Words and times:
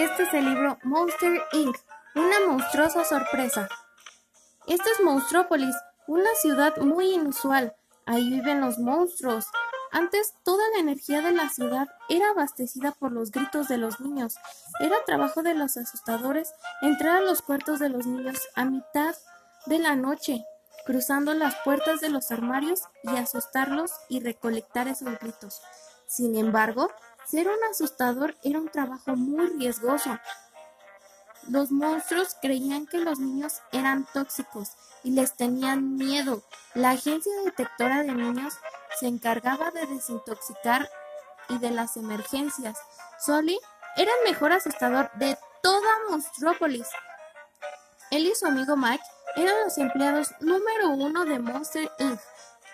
Este 0.00 0.22
es 0.22 0.32
el 0.32 0.46
libro 0.46 0.78
Monster 0.82 1.42
Inc., 1.52 1.76
una 2.14 2.46
monstruosa 2.46 3.04
sorpresa. 3.04 3.68
Esto 4.66 4.84
es 4.90 5.04
Monstrópolis, 5.04 5.76
una 6.06 6.34
ciudad 6.36 6.74
muy 6.78 7.12
inusual. 7.12 7.76
Ahí 8.06 8.30
viven 8.30 8.62
los 8.62 8.78
monstruos. 8.78 9.44
Antes 9.92 10.32
toda 10.42 10.62
la 10.70 10.78
energía 10.78 11.20
de 11.20 11.32
la 11.32 11.50
ciudad 11.50 11.86
era 12.08 12.30
abastecida 12.30 12.92
por 12.92 13.12
los 13.12 13.30
gritos 13.30 13.68
de 13.68 13.76
los 13.76 14.00
niños. 14.00 14.36
Era 14.80 14.96
trabajo 15.04 15.42
de 15.42 15.52
los 15.52 15.76
asustadores 15.76 16.50
entrar 16.80 17.18
a 17.18 17.20
los 17.20 17.42
cuartos 17.42 17.78
de 17.78 17.90
los 17.90 18.06
niños 18.06 18.38
a 18.54 18.64
mitad 18.64 19.14
de 19.66 19.80
la 19.80 19.96
noche, 19.96 20.46
cruzando 20.86 21.34
las 21.34 21.56
puertas 21.56 22.00
de 22.00 22.08
los 22.08 22.30
armarios 22.30 22.84
y 23.02 23.18
asustarlos 23.18 23.92
y 24.08 24.20
recolectar 24.20 24.88
esos 24.88 25.18
gritos. 25.18 25.60
Sin 26.06 26.36
embargo, 26.36 26.90
ser 27.30 27.48
un 27.48 27.62
asustador 27.70 28.36
era 28.42 28.58
un 28.58 28.68
trabajo 28.68 29.14
muy 29.14 29.46
riesgoso. 29.46 30.18
Los 31.48 31.70
monstruos 31.70 32.36
creían 32.42 32.86
que 32.86 32.98
los 32.98 33.20
niños 33.20 33.60
eran 33.70 34.06
tóxicos 34.12 34.72
y 35.04 35.12
les 35.12 35.34
tenían 35.34 35.96
miedo. 35.96 36.42
La 36.74 36.90
agencia 36.90 37.32
detectora 37.44 38.02
de 38.02 38.12
niños 38.12 38.54
se 38.98 39.06
encargaba 39.06 39.70
de 39.70 39.86
desintoxicar 39.86 40.90
y 41.48 41.58
de 41.58 41.70
las 41.70 41.96
emergencias. 41.96 42.76
Solly 43.24 43.58
era 43.96 44.10
el 44.18 44.30
mejor 44.30 44.52
asustador 44.52 45.10
de 45.14 45.38
toda 45.62 45.88
Monstrópolis. 46.08 46.88
Él 48.10 48.26
y 48.26 48.34
su 48.34 48.46
amigo 48.46 48.76
Mike 48.76 49.04
eran 49.36 49.54
los 49.64 49.78
empleados 49.78 50.30
número 50.40 50.90
uno 50.90 51.24
de 51.24 51.38
Monster 51.38 51.90
Inc. 52.00 52.20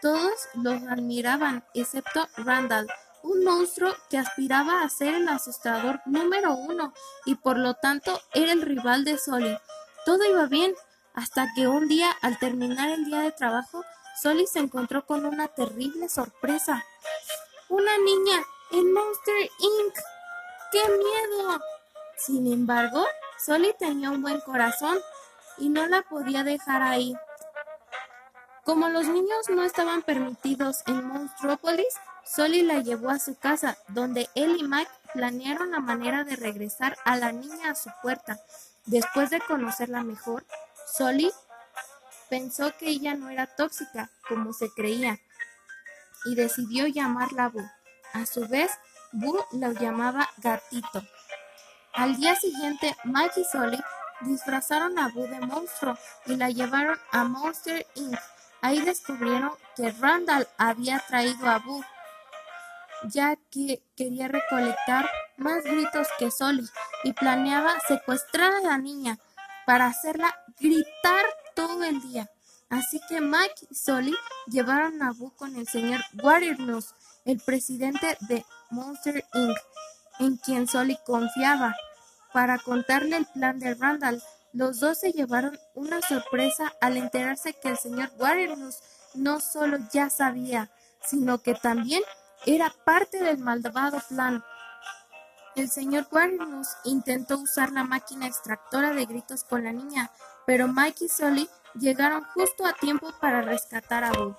Todos 0.00 0.48
los 0.54 0.82
admiraban, 0.84 1.64
excepto 1.74 2.28
Randall, 2.36 2.88
un 3.24 3.42
monstruo 3.42 3.94
que 4.10 4.18
aspiraba 4.18 4.82
a 4.82 4.88
ser 4.90 5.14
el 5.14 5.28
asustador 5.28 6.00
número 6.04 6.52
uno 6.54 6.92
y 7.24 7.34
por 7.36 7.58
lo 7.58 7.72
tanto 7.74 8.20
era 8.34 8.52
el 8.52 8.60
rival 8.60 9.04
de 9.04 9.16
Solly. 9.16 9.58
Todo 10.04 10.24
iba 10.28 10.44
bien 10.46 10.74
hasta 11.14 11.48
que 11.54 11.66
un 11.66 11.88
día, 11.88 12.10
al 12.20 12.38
terminar 12.38 12.90
el 12.90 13.06
día 13.06 13.20
de 13.20 13.32
trabajo, 13.32 13.82
Solly 14.20 14.46
se 14.46 14.58
encontró 14.58 15.06
con 15.06 15.24
una 15.24 15.48
terrible 15.48 16.08
sorpresa. 16.10 16.84
Una 17.70 17.96
niña 17.98 18.44
en 18.72 18.92
Monster 18.92 19.34
Inc. 19.58 19.94
¡Qué 20.70 20.82
miedo! 20.82 21.60
Sin 22.18 22.52
embargo, 22.52 23.06
Solly 23.38 23.74
tenía 23.78 24.10
un 24.10 24.20
buen 24.20 24.40
corazón 24.40 24.98
y 25.56 25.70
no 25.70 25.86
la 25.86 26.02
podía 26.02 26.44
dejar 26.44 26.82
ahí. 26.82 27.16
Como 28.64 28.88
los 28.88 29.06
niños 29.06 29.50
no 29.50 29.62
estaban 29.62 30.02
permitidos 30.02 30.82
en 30.86 31.06
Monstrópolis, 31.06 31.94
Solly 32.24 32.62
la 32.62 32.78
llevó 32.78 33.10
a 33.10 33.18
su 33.18 33.36
casa, 33.36 33.76
donde 33.88 34.30
él 34.34 34.56
y 34.58 34.64
Mike 34.64 34.90
planearon 35.12 35.72
la 35.72 35.80
manera 35.80 36.24
de 36.24 36.34
regresar 36.36 36.96
a 37.04 37.16
la 37.16 37.30
niña 37.30 37.70
a 37.70 37.74
su 37.74 37.90
puerta. 38.02 38.40
Después 38.86 39.28
de 39.28 39.40
conocerla 39.40 40.02
mejor, 40.02 40.46
Solly 40.96 41.30
pensó 42.30 42.72
que 42.78 42.88
ella 42.88 43.14
no 43.14 43.28
era 43.28 43.46
tóxica, 43.46 44.10
como 44.26 44.54
se 44.54 44.70
creía, 44.70 45.18
y 46.24 46.34
decidió 46.34 46.86
llamarla 46.86 47.50
Boo. 47.50 47.70
A 48.14 48.24
su 48.24 48.48
vez, 48.48 48.70
Boo 49.12 49.44
la 49.52 49.72
llamaba 49.72 50.30
Gatito. 50.38 51.02
Al 51.92 52.16
día 52.16 52.34
siguiente, 52.34 52.96
Mike 53.04 53.42
y 53.42 53.44
Solly 53.44 53.80
disfrazaron 54.22 54.98
a 54.98 55.08
Boo 55.08 55.26
de 55.26 55.40
monstruo 55.40 55.98
y 56.24 56.36
la 56.36 56.48
llevaron 56.48 56.98
a 57.12 57.24
Monster 57.24 57.86
Inc. 57.94 58.18
Ahí 58.64 58.80
descubrieron 58.80 59.52
que 59.76 59.90
Randall 59.90 60.48
había 60.56 60.98
traído 61.00 61.50
a 61.50 61.58
Boo 61.58 61.84
ya 63.06 63.36
que 63.50 63.82
quería 63.94 64.26
recolectar 64.26 65.06
más 65.36 65.64
gritos 65.64 66.08
que 66.18 66.30
Solly 66.30 66.66
y 67.02 67.12
planeaba 67.12 67.78
secuestrar 67.86 68.54
a 68.54 68.60
la 68.60 68.78
niña 68.78 69.18
para 69.66 69.84
hacerla 69.84 70.34
gritar 70.58 71.26
todo 71.54 71.84
el 71.84 72.00
día. 72.00 72.30
Así 72.70 73.02
que 73.06 73.20
Mike 73.20 73.66
y 73.70 73.74
Solly 73.74 74.16
llevaron 74.46 75.02
a 75.02 75.12
Boo 75.12 75.36
con 75.36 75.56
el 75.56 75.68
señor 75.68 76.00
Warriors, 76.22 76.94
el 77.26 77.40
presidente 77.40 78.16
de 78.20 78.46
Monster 78.70 79.26
Inc., 79.34 79.58
en 80.20 80.38
quien 80.38 80.66
Solly 80.66 80.96
confiaba, 81.04 81.76
para 82.32 82.58
contarle 82.58 83.18
el 83.18 83.26
plan 83.26 83.58
de 83.58 83.74
Randall. 83.74 84.22
Los 84.54 84.78
dos 84.78 84.98
se 84.98 85.10
llevaron 85.10 85.58
una 85.74 86.00
sorpresa 86.00 86.72
al 86.80 86.96
enterarse 86.96 87.54
que 87.54 87.70
el 87.70 87.76
señor 87.76 88.12
Warriors 88.18 88.84
no 89.14 89.40
solo 89.40 89.78
ya 89.92 90.08
sabía, 90.10 90.70
sino 91.04 91.38
que 91.38 91.56
también 91.56 92.04
era 92.46 92.72
parte 92.84 93.18
del 93.18 93.38
malvado 93.38 93.98
plan. 94.08 94.44
El 95.56 95.68
señor 95.68 96.06
Warriors 96.08 96.68
intentó 96.84 97.38
usar 97.38 97.72
la 97.72 97.82
máquina 97.82 98.28
extractora 98.28 98.92
de 98.92 99.06
gritos 99.06 99.42
con 99.42 99.64
la 99.64 99.72
niña, 99.72 100.12
pero 100.46 100.68
Mike 100.68 101.06
y 101.06 101.08
Solly 101.08 101.50
llegaron 101.74 102.22
justo 102.22 102.64
a 102.64 102.74
tiempo 102.74 103.12
para 103.20 103.42
rescatar 103.42 104.04
a 104.04 104.12
Boo. 104.12 104.36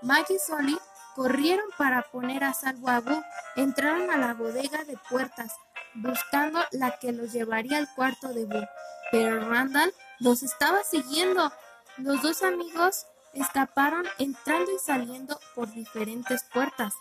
Mike 0.00 0.32
y 0.32 0.38
Solly 0.38 0.78
corrieron 1.14 1.66
para 1.76 2.02
poner 2.10 2.42
a 2.42 2.54
salvo 2.54 2.88
a 2.88 3.00
Boo. 3.00 3.22
Entraron 3.56 4.10
a 4.10 4.16
la 4.16 4.32
bodega 4.32 4.84
de 4.84 4.96
puertas, 5.10 5.52
buscando 5.94 6.60
la 6.72 6.98
que 6.98 7.12
los 7.12 7.32
llevaría 7.32 7.78
al 7.78 7.92
cuarto 7.94 8.28
de 8.28 8.44
Boo. 8.44 8.68
Pero 9.10 9.48
Randall 9.48 9.92
los 10.18 10.42
estaba 10.42 10.82
siguiendo. 10.84 11.52
Los 11.96 12.22
dos 12.22 12.42
amigos 12.42 13.06
escaparon 13.34 14.06
entrando 14.18 14.70
y 14.72 14.78
saliendo 14.78 15.38
por 15.54 15.72
diferentes 15.72 16.44
puertas. 16.52 16.94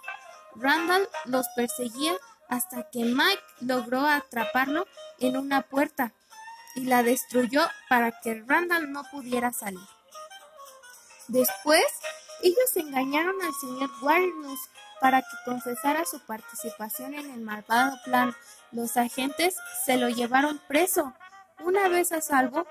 Randall 0.55 1.07
los 1.25 1.47
perseguía 1.55 2.13
hasta 2.49 2.89
que 2.89 3.03
Mike 3.03 3.43
logró 3.61 4.05
atraparlo 4.07 4.87
en 5.19 5.37
una 5.37 5.61
puerta 5.61 6.13
y 6.75 6.85
la 6.85 7.03
destruyó 7.03 7.61
para 7.89 8.19
que 8.19 8.43
Randall 8.45 8.91
no 8.91 9.03
pudiera 9.11 9.53
salir. 9.53 9.87
Después, 11.27 11.83
ellos 12.41 12.75
engañaron 12.75 13.35
al 13.41 13.53
señor 13.53 13.89
Warrenus 14.01 14.59
para 14.99 15.21
que 15.21 15.37
confesara 15.45 16.05
su 16.05 16.19
participación 16.25 17.13
en 17.13 17.31
el 17.31 17.41
malvado 17.41 17.97
plan. 18.03 18.35
Los 18.71 18.97
agentes 18.97 19.55
se 19.85 19.97
lo 19.97 20.09
llevaron 20.09 20.59
preso. 20.67 21.13
Una 21.59 21.87
vez 21.89 22.11
a 22.11 22.21
salvo, 22.21 22.65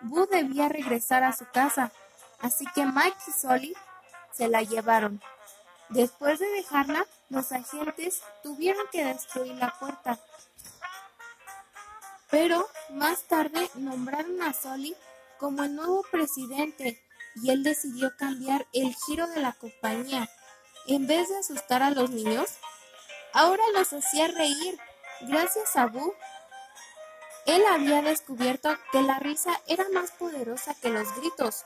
Boo 0.00 0.26
debía 0.26 0.68
regresar 0.68 1.24
a 1.24 1.32
su 1.32 1.44
casa, 1.46 1.92
así 2.40 2.64
que 2.74 2.86
Mike 2.86 3.16
y 3.28 3.32
Solly 3.32 3.74
se 4.32 4.48
la 4.48 4.62
llevaron. 4.62 5.20
Después 5.90 6.38
de 6.38 6.46
dejarla, 6.50 7.04
los 7.28 7.52
agentes 7.52 8.22
tuvieron 8.42 8.86
que 8.92 9.04
destruir 9.04 9.54
la 9.56 9.72
puerta. 9.78 10.18
Pero 12.30 12.66
más 12.90 13.24
tarde 13.24 13.68
nombraron 13.74 14.40
a 14.42 14.52
Solly 14.52 14.96
como 15.38 15.64
el 15.64 15.74
nuevo 15.74 16.04
presidente 16.10 17.02
y 17.36 17.50
él 17.50 17.62
decidió 17.62 18.16
cambiar 18.16 18.66
el 18.72 18.94
giro 19.06 19.26
de 19.28 19.40
la 19.40 19.52
compañía. 19.52 20.28
En 20.86 21.06
vez 21.06 21.28
de 21.28 21.38
asustar 21.38 21.82
a 21.82 21.90
los 21.90 22.10
niños, 22.10 22.50
ahora 23.32 23.62
los 23.74 23.92
hacía 23.92 24.28
reír. 24.28 24.78
Gracias 25.22 25.76
a 25.76 25.86
Boo, 25.86 26.14
él 27.46 27.64
había 27.70 28.02
descubierto 28.02 28.76
que 28.92 29.02
la 29.02 29.18
risa 29.18 29.60
era 29.66 29.84
más 29.92 30.12
poderosa 30.12 30.74
que 30.80 30.90
los 30.90 31.14
gritos. 31.16 31.64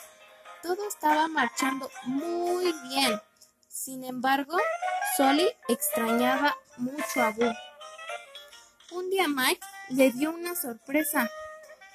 Todo 0.62 0.86
estaba 0.88 1.28
marchando 1.28 1.90
muy 2.04 2.72
bien. 2.88 3.20
Sin 3.68 4.04
embargo, 4.04 4.56
Solly 5.16 5.48
extrañaba 5.68 6.56
mucho 6.76 7.22
a 7.22 7.30
Boo. 7.30 7.52
Un 8.92 9.10
día 9.10 9.26
Mike 9.28 9.60
le 9.90 10.10
dio 10.12 10.30
una 10.30 10.54
sorpresa. 10.54 11.28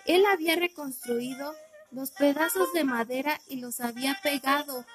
Él 0.06 0.26
había 0.26 0.56
reconstruido 0.56 1.56
los 1.92 2.12
pedazos 2.12 2.72
de 2.74 2.84
madera 2.84 3.40
y 3.48 3.58
los 3.58 3.80
había 3.80 4.20
pegado 4.22 4.86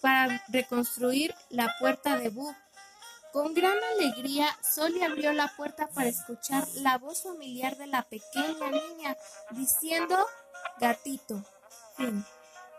para 0.00 0.42
reconstruir 0.48 1.34
la 1.50 1.74
puerta 1.78 2.16
de 2.18 2.28
Boo. 2.28 2.54
Con 3.32 3.54
gran 3.54 3.76
alegría, 3.94 4.46
Solly 4.62 5.02
abrió 5.02 5.32
la 5.32 5.48
puerta 5.56 5.88
para 5.88 6.08
escuchar 6.08 6.66
la 6.76 6.98
voz 6.98 7.22
familiar 7.22 7.76
de 7.76 7.86
la 7.86 8.02
pequeña 8.02 8.70
niña 8.70 9.16
diciendo 9.50 10.16
gatito. 10.78 11.42